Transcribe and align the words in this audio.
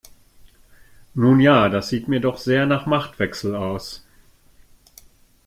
Nun 1.13 1.39
ja, 1.39 1.69
das 1.69 1.89
sieht 1.89 2.07
mir 2.07 2.19
doch 2.19 2.37
sehr 2.37 2.65
nach 2.65 2.87
Machtwechsel 2.87 3.53
aus. 3.55 4.03